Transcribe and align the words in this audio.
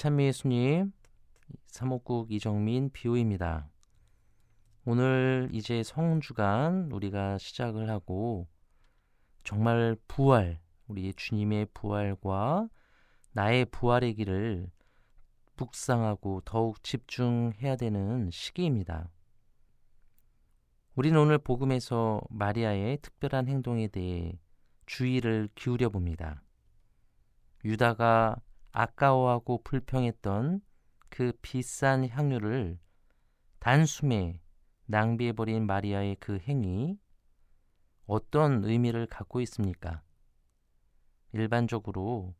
참미 0.00 0.24
예수님, 0.24 0.94
사목국 1.66 2.32
이정민 2.32 2.88
비오입니다. 2.88 3.68
오늘 4.86 5.50
이제 5.52 5.82
성주간 5.82 6.90
우리가 6.90 7.36
시작을 7.36 7.90
하고 7.90 8.48
정말 9.44 9.98
부활, 10.08 10.58
우리 10.86 11.12
주님의 11.12 11.66
부활과 11.74 12.66
나의 13.32 13.66
부활의 13.66 14.14
길을 14.14 14.70
묵상하고 15.56 16.40
더욱 16.46 16.82
집중해야 16.82 17.76
되는 17.76 18.30
시기입니다. 18.30 19.10
우리는 20.94 21.20
오늘 21.20 21.36
복음에서 21.36 22.22
마리아의 22.30 23.00
특별한 23.02 23.48
행동에 23.48 23.88
대해 23.88 24.40
주의를 24.86 25.50
기울여 25.54 25.90
봅니다. 25.90 26.42
유다가 27.66 28.40
아까워하고 28.72 29.62
불평했던 29.62 30.60
그 31.08 31.32
비싼 31.42 32.08
향유를 32.08 32.78
단숨에 33.58 34.40
낭비해버린 34.86 35.66
마리아의 35.66 36.16
그 36.20 36.38
행위 36.38 36.98
어떤 38.06 38.64
의미를 38.64 39.06
갖고 39.06 39.40
있습니까? 39.42 40.02
일반적으로 41.32 42.34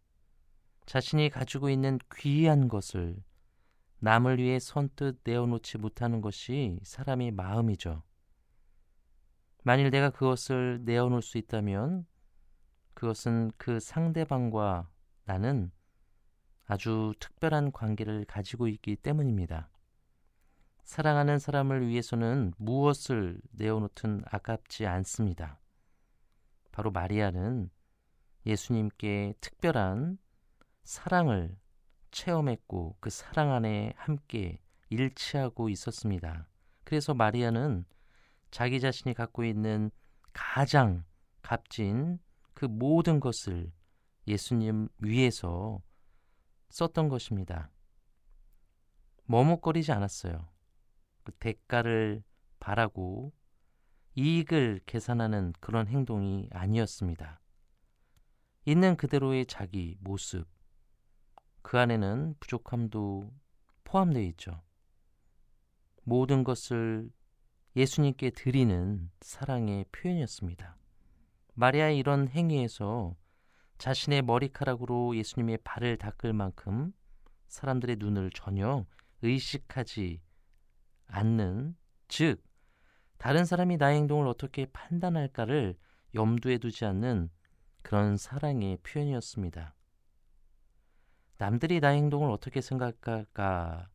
자신이 0.87 1.31
가지고 1.31 1.71
있는 1.71 1.99
귀한 2.17 2.69
것을 2.69 3.23
남을 4.01 4.39
위해 4.39 4.59
선뜻 4.59 5.21
내어놓지 5.25 5.79
못하는 5.79 6.21
것이 6.21 6.81
사람의 6.83 7.33
마음이죠. 7.33 8.03
만일 9.63 9.91
내가 9.91 10.11
그것을 10.11 10.81
내어놓을 10.85 11.23
수 11.23 11.39
있다면 11.39 12.07
그것은 12.95 13.53
그 13.57 13.79
상대방과 13.79 14.89
나는 15.25 15.71
아주 16.71 17.15
특별한 17.19 17.73
관계를 17.73 18.25
가지고 18.27 18.69
있기 18.69 18.95
때문입니다. 18.95 19.69
사랑하는 20.85 21.41
사람을 21.41 21.89
위해서는 21.89 22.53
무엇을 22.59 23.41
내어놓든 23.51 24.23
아깝지 24.31 24.87
않습니다. 24.87 25.59
바로 26.71 26.93
마리아는 26.93 27.71
예수님께 28.47 29.35
특별한 29.41 30.19
사랑을 30.85 31.57
체험했고 32.13 32.99
그 33.01 33.11
사랑 33.11 33.53
안에 33.53 33.93
함께 33.97 34.61
일치하고 34.91 35.71
있었습니다. 35.71 36.47
그래서 36.85 37.15
마리아는 37.15 37.85
자기 38.53 38.79
자신이 38.79 39.15
갖고 39.15 39.43
있는 39.43 39.91
가장 40.33 41.03
값진 41.43 42.21
그 42.55 42.67
모든 42.67 43.19
것을 43.19 43.73
예수님 44.29 44.87
위해서 44.99 45.81
썼던 46.71 47.09
것입니다. 47.09 47.71
머뭇거리지 49.25 49.93
않았어요. 49.93 50.49
그 51.23 51.33
대가를 51.33 52.23
바라고 52.59 53.33
이익을 54.15 54.81
계산하는 54.87 55.53
그런 55.61 55.87
행동이 55.87 56.49
아니었습니다. 56.51 57.41
있는 58.65 58.97
그대로의 58.97 59.47
자기 59.47 59.97
모습, 60.01 60.47
그 61.63 61.79
안에는 61.79 62.35
부족함도 62.41 63.33
포함되어 63.85 64.23
있죠. 64.23 64.63
모든 66.03 66.45
것을 66.45 67.11
예수님께 67.77 68.31
드리는 68.31 69.11
사랑의 69.21 69.85
표현이었습니다. 69.93 70.77
마리아의 71.55 71.99
이런 71.99 72.29
행위에서 72.29 73.17
자신의 73.81 74.21
머리카락으로 74.23 75.17
예수님의 75.17 75.61
발을 75.65 75.97
닦을 75.97 76.35
만큼 76.35 76.93
사람들의 77.49 77.97
눈을 77.99 78.31
전혀 78.35 78.85
의식하지 79.23 80.21
않는 81.07 81.75
즉 82.07 82.45
다른 83.17 83.47
사람이 83.47 83.79
나의 83.79 83.97
행동을 83.97 84.29
어떻게 84.29 84.67
판단할까를 84.67 85.79
염두에 86.15 86.59
두지 86.59 86.85
않는 86.85 87.31
그런 87.81 88.19
사랑의 88.19 88.77
표현이었습니다. 88.83 89.75
남들이 91.39 91.81
나의 91.81 92.03
행동을 92.03 92.31
어떻게 92.31 92.61
생각할까 92.61 93.89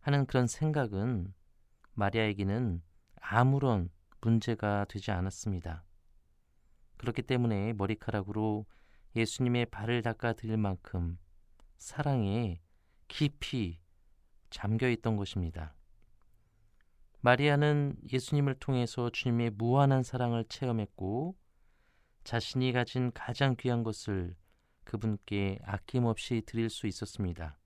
하는 0.00 0.24
그런 0.24 0.46
생각은 0.46 1.34
마리아에게는 1.92 2.80
아무런 3.20 3.90
문제가 4.22 4.86
되지 4.88 5.10
않았습니다. 5.10 5.84
그렇기 6.96 7.20
때문에 7.20 7.74
머리카락으로 7.74 8.64
예수님의 9.16 9.66
발을 9.66 10.02
닦아 10.02 10.32
드릴 10.32 10.56
만큼 10.56 11.18
사랑에 11.76 12.60
깊이 13.08 13.80
잠겨 14.50 14.88
있던 14.90 15.16
것입니다. 15.16 15.74
마리아는 17.20 17.96
예수님을 18.12 18.56
통해서 18.56 19.10
주님의 19.10 19.50
무한한 19.50 20.02
사랑을 20.02 20.44
체험했고 20.48 21.36
자신이 22.24 22.72
가진 22.72 23.12
가장 23.12 23.56
귀한 23.58 23.82
것을 23.82 24.36
그분께 24.84 25.58
아낌없이 25.62 26.42
드릴 26.44 26.68
수 26.68 26.86
있었습니다. 26.86 27.58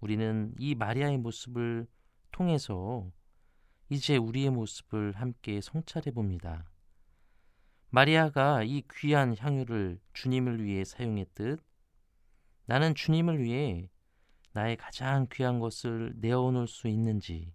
우리는 0.00 0.54
이 0.58 0.74
마리아의 0.74 1.18
모습을 1.18 1.86
통해서 2.30 3.10
이제 3.90 4.16
우리의 4.16 4.50
모습을 4.50 5.12
함께 5.12 5.60
성찰해 5.60 6.12
봅니다. 6.12 6.70
마리아가 7.90 8.62
이 8.64 8.82
귀한 8.92 9.34
향유를 9.34 9.98
주님을 10.12 10.62
위해 10.62 10.84
사용했듯 10.84 11.62
나는 12.66 12.94
주님을 12.94 13.42
위해 13.42 13.88
나의 14.52 14.76
가장 14.76 15.26
귀한 15.32 15.58
것을 15.58 16.12
내어놓을 16.16 16.66
수 16.68 16.86
있는지 16.88 17.50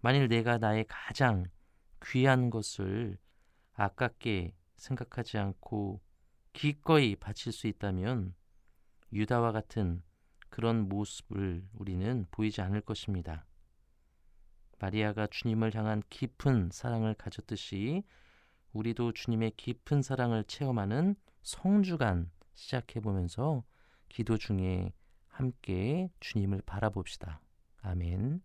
만일 0.00 0.28
내가 0.28 0.58
나의 0.58 0.84
가장 0.88 1.46
귀한 2.04 2.50
것을 2.50 3.16
아깝게 3.72 4.54
생각하지 4.76 5.38
않고 5.38 6.02
기꺼이 6.52 7.16
바칠 7.16 7.50
수 7.50 7.68
있다면 7.68 8.34
유다와 9.10 9.52
같은 9.52 10.02
그런 10.50 10.88
모습을 10.90 11.66
우리는 11.72 12.26
보이지 12.30 12.60
않을 12.60 12.82
것입니다. 12.82 13.46
마리아가 14.78 15.26
주님을 15.28 15.74
향한 15.74 16.02
깊은 16.10 16.70
사랑을 16.72 17.14
가졌듯이 17.14 18.02
우리도 18.72 19.12
주님의 19.12 19.52
깊은 19.56 20.02
사랑을 20.02 20.44
체험하는 20.44 21.16
성주간 21.42 22.30
시작해 22.54 23.00
보면서 23.00 23.64
기도 24.08 24.36
중에 24.38 24.92
함께 25.28 26.10
주님을 26.20 26.62
바라봅시다. 26.66 27.40
아멘. 27.80 28.42